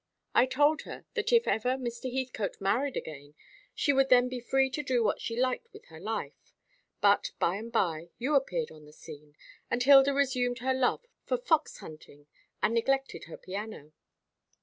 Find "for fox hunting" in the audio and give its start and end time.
11.23-12.25